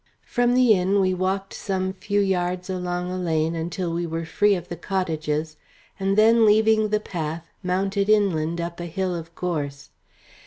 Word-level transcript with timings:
From 0.25 0.55
the 0.55 0.73
inn 0.73 0.99
we 0.99 1.13
walked 1.13 1.53
some 1.53 1.93
few 1.93 2.21
yards 2.21 2.71
along 2.71 3.11
a 3.11 3.17
lane 3.19 3.53
until 3.55 3.93
we 3.93 4.07
were 4.07 4.25
free 4.25 4.55
of 4.55 4.67
the 4.67 4.75
cottages, 4.75 5.57
and 5.99 6.17
then 6.17 6.43
leaving 6.43 6.89
the 6.89 6.99
path, 6.99 7.45
mounted 7.61 8.09
inland 8.09 8.59
up 8.59 8.79
a 8.79 8.85
hill 8.87 9.13
of 9.13 9.35
gorse. 9.35 9.91